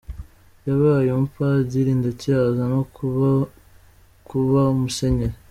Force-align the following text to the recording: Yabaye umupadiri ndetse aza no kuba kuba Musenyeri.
Yabaye 0.67 1.09
umupadiri 1.11 1.91
ndetse 2.01 2.27
aza 2.45 2.63
no 2.73 2.81
kuba 2.95 3.29
kuba 4.27 4.61
Musenyeri. 4.79 5.35